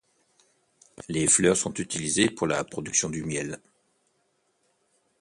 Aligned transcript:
Les 1.09 1.27
fleurs 1.27 1.55
sont 1.57 1.75
utilisées 1.75 2.31
pour 2.31 2.47
la 2.47 2.63
production 2.63 3.07
du 3.07 3.23
miel. 3.23 3.59